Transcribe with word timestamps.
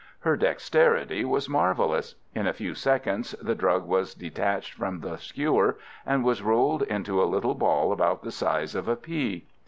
Her 0.21 0.35
dexterity 0.35 1.23
was 1.25 1.47
marvellous. 1.47 2.15
In 2.33 2.47
a 2.47 2.53
few 2.53 2.73
seconds 2.73 3.33
the 3.39 3.53
drug 3.53 3.85
was 3.85 4.15
detached 4.15 4.73
from 4.73 5.01
the 5.01 5.17
skewer, 5.17 5.77
and 6.07 6.23
was 6.23 6.41
rolled 6.41 6.81
into 6.81 7.21
a 7.21 7.29
little 7.29 7.53
ball 7.53 7.91
about 7.91 8.23
the 8.23 8.31
size 8.31 8.73
of 8.73 8.87
a 8.87 8.95
pea. 8.95 9.45